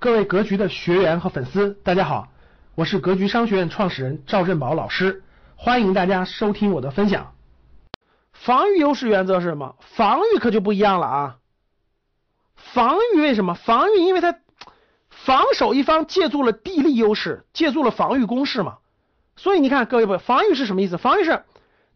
[0.00, 2.28] 各位格局的学员和粉丝，大家好，
[2.76, 5.24] 我是格局商学院创始人赵振宝老师，
[5.56, 7.34] 欢迎大家收听我的分享。
[8.32, 9.74] 防御优势原则是什么？
[9.80, 11.36] 防御可就不一样了啊！
[12.54, 13.54] 防御为什么？
[13.54, 14.36] 防御因为它
[15.10, 18.78] 防守一方借助了地利优势，借助了防御攻势嘛。
[19.34, 20.96] 所以你看，各位朋友，防御是什么意思？
[20.96, 21.42] 防御是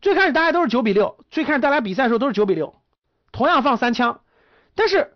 [0.00, 2.74] 最开始大家都是九比六，最开始大家比赛的时候都是九比六，
[3.30, 4.22] 同样放三枪，
[4.74, 5.14] 但是。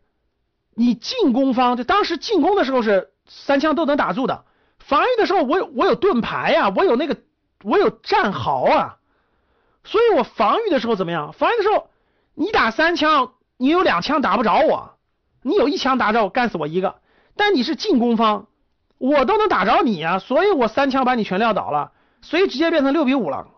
[0.78, 4.44] 你进攻方就当时进攻的时候是三枪都能打住的，
[4.78, 7.16] 防御的时候我有我有盾牌呀，我有那个
[7.64, 8.96] 我有战壕啊，
[9.84, 11.32] 所以我防御的时候怎么样？
[11.32, 11.88] 防御的时候
[12.34, 14.98] 你打三枪，你有两枪打不着我，
[15.42, 16.96] 你有一枪打着我干死我一个，
[17.36, 18.46] 但你是进攻方，
[18.98, 23.48] 我都能打着你啊，所以我三枪把你全撂倒了，所以直接变成六比五了。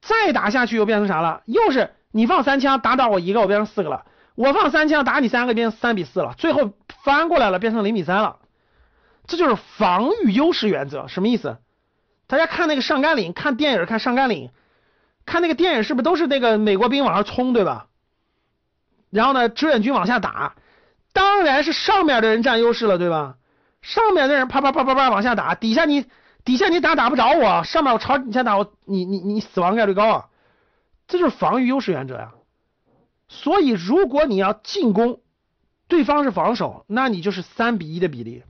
[0.00, 1.42] 再打下去又变成啥了？
[1.46, 4.06] 又是你放三枪打倒我一个，我变成四个了。
[4.34, 6.72] 我放三枪打你三个，变三比四了，最后
[7.04, 8.38] 翻过来了，变成零比三了。
[9.26, 11.58] 这就是防御优势原则，什么意思？
[12.26, 14.50] 大家看那个上甘岭，看电影看上甘岭，
[15.26, 17.86] 看那个电影是不是都是那个美国兵往上冲，对吧？
[19.10, 20.54] 然后呢，志愿军往下打，
[21.12, 23.36] 当然是上面的人占优势了，对吧？
[23.82, 26.06] 上面的人啪啪啪啪啪往下打，底下你
[26.44, 30.28] 底下你打打不着我，上面我朝你先打我，你你你死亡概率高啊！
[31.06, 32.32] 这就是防御优势原则呀。
[33.34, 35.20] 所以，如果你要进攻，
[35.88, 38.42] 对方是防守，那你就是三比一的比例，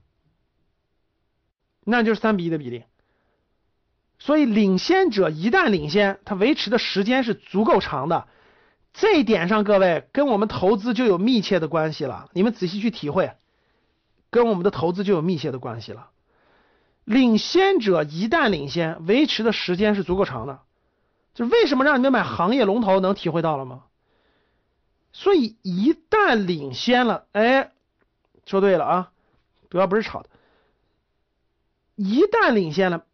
[1.85, 2.83] 那就是三比一的比例。
[4.19, 8.27] 所以，领先者一旦领先，他维持的时间是足够长的。
[8.93, 12.29] 这一点上，各位跟我们投资就有密切的关系了。
[12.33, 13.33] 你们仔细去体会，
[14.31, 16.11] 跟我们的投资就有密切的关系了。
[17.05, 20.61] 领先者一旦领先，维持的时间是足够长的。
[21.35, 23.85] 就为什么让你们买行业龙头，能体会到了吗？
[25.13, 27.71] 所以一旦领先了，哎，
[28.47, 29.13] 说对了啊，
[29.69, 30.29] 主要不是炒的。
[31.97, 33.05] 一旦领先了，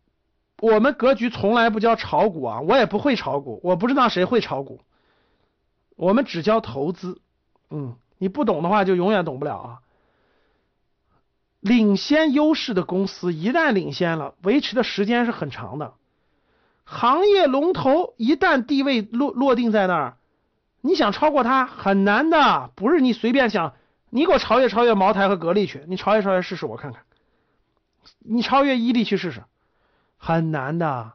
[0.61, 4.81] 我们格局从来不教炒股啊，我也不会炒股，我不知道谁会炒股，
[5.97, 7.21] 我们只教投资。
[7.71, 9.79] 嗯，你不懂的话就永远懂不了啊。
[11.59, 15.95] 领先优势的公司一旦领先了，维持的时间是很长的。
[16.85, 20.18] 行业龙头一旦地位落落定在那儿。
[20.81, 23.75] 你想超过他很难的，不是你随便想，
[24.11, 27.03] 你给我超越超越茅台和格力去，你超越超越试试我看看，
[28.19, 29.43] 你超越伊利去试试，
[30.17, 31.13] 很难的。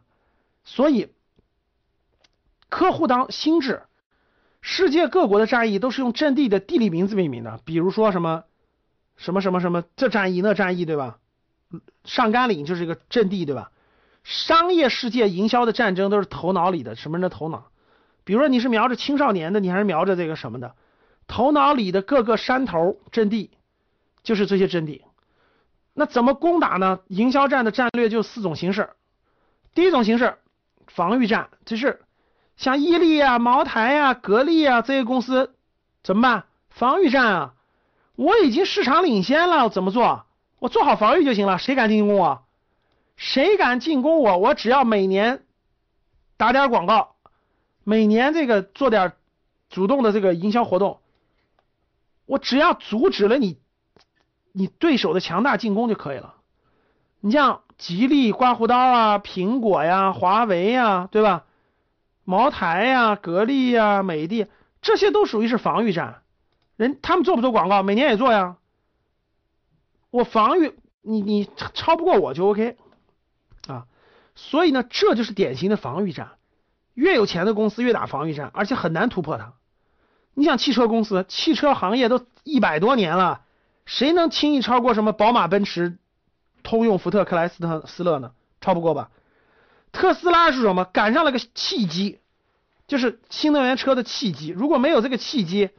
[0.64, 1.10] 所以，
[2.70, 3.84] 客户当心智，
[4.62, 8.44] 世界各国的战役都是用阵地的地理名字命名的，比如说什么
[9.18, 11.20] 什么什么什么这战役那战役，对吧？
[12.06, 13.72] 上甘岭就是一个阵地，对吧？
[14.24, 17.66] 商业世界营销的战争都是头脑里的，什么人的头脑？
[18.24, 20.76] 比如说你是瞄着青少年的，你还是瞄着这个什么的？
[21.28, 23.52] 头脑里的各个山头阵地，
[24.24, 25.04] 就是这些阵地。
[25.94, 27.00] 那怎么攻打呢？
[27.08, 28.90] 营销战的战略就四种形式。
[29.74, 30.38] 第一种形式，
[30.88, 32.02] 防御战，就是
[32.58, 35.56] 像伊利啊、茅台啊、格力啊这些公司
[36.04, 36.46] 怎么办？
[36.70, 37.54] 防御战啊！
[38.16, 40.26] 我已经市场领先了，怎么做？
[40.60, 41.58] 我做好防御就行了。
[41.58, 42.44] 谁敢进攻我？
[43.16, 44.38] 谁敢进攻我？
[44.38, 45.44] 我只要每年
[46.38, 47.13] 打点广告。
[47.84, 49.14] 每年这个做点
[49.70, 51.00] 主动的这个营销活动，
[52.26, 53.58] 我只要阻止了你
[54.52, 56.36] 你对手的强大进攻就可以了。
[57.20, 61.46] 你像吉利、刮胡刀啊、苹果呀、华为呀，对吧？
[62.26, 64.48] 茅台呀、格力呀、美的，
[64.82, 66.22] 这些都属于是防御战。
[66.78, 67.84] 人他们做不做广告？
[67.84, 68.58] 每年也做呀。
[70.10, 72.78] 我防御你，你超不过我就 OK
[73.68, 73.88] 啊。
[74.36, 76.32] 所以呢，这就是典型的防御战。
[76.94, 79.54] 越有钱的公司越打防御战，而且很难突破它。
[80.34, 83.46] 你想汽车公司，汽车行业都一百多年了，
[83.86, 85.98] 谁能轻易超过什么宝马、奔驰、
[86.64, 88.34] 通用、福特、克莱斯特、斯勒呢？
[88.62, 89.12] 超不过吧？
[89.92, 90.86] 特斯拉是什么？
[90.86, 92.20] 赶上了个契机，
[92.88, 94.50] 就是新能源车的契机。
[94.50, 95.70] 如果没有这个契机，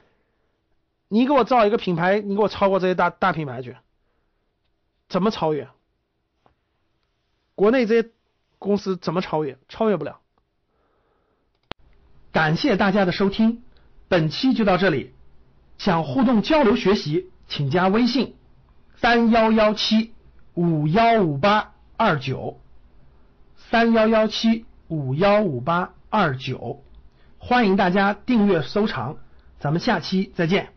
[1.08, 3.76] 你给我造一个品牌，你给我超过这些大大品牌去，
[5.08, 5.68] 怎么超越？
[7.56, 8.10] 国内这些
[8.58, 9.58] 公司怎么超越？
[9.68, 10.20] 超越不了。
[12.34, 13.62] 感谢大家的收听，
[14.08, 15.12] 本期就到这里。
[15.78, 18.34] 想互动交流学习，请加微信
[18.96, 20.12] 三幺幺七
[20.54, 22.58] 五幺五八二九
[23.56, 26.82] 三幺幺七五幺五八二九，
[27.38, 29.16] 欢迎大家订阅收藏，
[29.60, 30.73] 咱们下期再见。